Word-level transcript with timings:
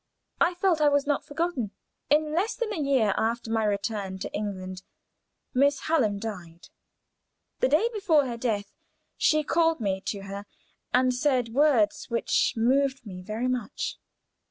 I 0.39 0.55
felt 0.55 0.81
I 0.81 0.89
was 0.89 1.05
not 1.05 1.23
forgotten. 1.23 1.69
In 2.09 2.33
less 2.33 2.55
than 2.55 2.73
a 2.73 2.81
year 2.81 3.13
after 3.17 3.51
my 3.51 3.63
return 3.65 4.17
to 4.17 4.33
England, 4.33 4.81
Miss 5.53 5.81
Hallam 5.81 6.17
died. 6.17 6.69
The 7.59 7.69
day 7.69 7.87
before 7.93 8.25
her 8.25 8.35
death 8.37 8.73
she 9.15 9.43
called 9.43 9.79
me 9.79 10.01
to 10.07 10.21
her, 10.23 10.47
and 10.91 11.13
said 11.13 11.53
words 11.53 12.09
which 12.09 12.55
moved 12.57 13.05
me 13.05 13.21
very 13.21 13.47
much. 13.47 13.99